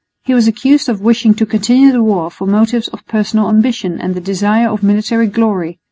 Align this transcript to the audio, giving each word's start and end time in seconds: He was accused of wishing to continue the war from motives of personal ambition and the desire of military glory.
He 0.23 0.33
was 0.33 0.47
accused 0.47 0.89
of 0.89 0.99
wishing 0.99 1.35
to 1.35 1.45
continue 1.45 1.91
the 1.91 2.01
war 2.01 2.31
from 2.31 2.49
motives 2.49 2.87
of 2.87 3.05
personal 3.05 3.49
ambition 3.49 4.01
and 4.01 4.15
the 4.15 4.19
desire 4.19 4.67
of 4.67 4.81
military 4.81 5.27
glory. 5.27 5.77